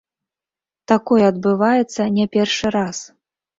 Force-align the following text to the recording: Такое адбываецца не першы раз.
Такое 0.91 1.27
адбываецца 1.33 2.01
не 2.19 2.25
першы 2.39 2.75
раз. 2.81 3.07